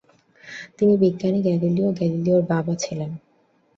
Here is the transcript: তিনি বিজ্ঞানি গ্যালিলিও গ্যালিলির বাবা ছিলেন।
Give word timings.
তিনি 0.77 0.93
বিজ্ঞানি 0.97 1.39
গ্যালিলিও 1.41 1.89
গ্যালিলির 1.91 2.41
বাবা 2.49 2.73
ছিলেন। 2.75 3.11